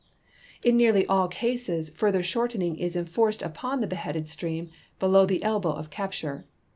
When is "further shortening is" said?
1.91-2.95